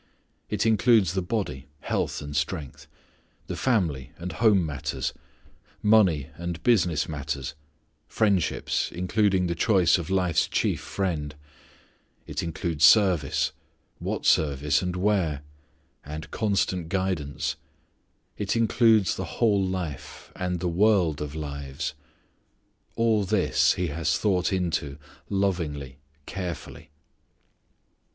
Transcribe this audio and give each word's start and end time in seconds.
It 0.49 0.65
includes 0.65 1.13
the 1.13 1.21
body, 1.21 1.67
health 1.81 2.23
and 2.23 2.35
strength; 2.35 2.87
the 3.45 3.55
family 3.55 4.13
and 4.17 4.31
home 4.31 4.65
matters; 4.65 5.13
money 5.83 6.31
and 6.37 6.63
business 6.63 7.07
matters; 7.07 7.53
friendships, 8.07 8.91
including 8.91 9.45
the 9.45 9.53
choice 9.53 9.99
of 9.99 10.09
life's 10.09 10.47
chief 10.47 10.81
friend; 10.81 11.35
it 12.25 12.41
includes 12.41 12.83
service, 12.83 13.51
what 13.99 14.25
service 14.25 14.81
and 14.81 14.95
where; 14.95 15.43
and 16.03 16.31
constant 16.31 16.89
guidance; 16.89 17.55
it 18.39 18.55
includes 18.55 19.15
the 19.15 19.25
whole 19.37 19.63
life, 19.63 20.31
and 20.35 20.59
the 20.59 20.67
world 20.67 21.21
of 21.21 21.35
lives. 21.35 21.93
All 22.95 23.23
this 23.23 23.73
He 23.73 23.89
has 23.89 24.17
thought 24.17 24.51
into, 24.51 24.97
lovingly, 25.29 25.99
carefully. 26.25 26.89